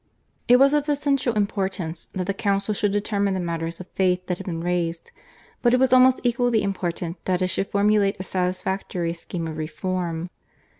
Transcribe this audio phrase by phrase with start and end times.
[0.47, 4.39] It was of essential importance that the council should determine the matters of faith that
[4.39, 5.11] had been raised,
[5.61, 10.31] but it was almost equally important that it should formulate a satisfactory scheme of reform.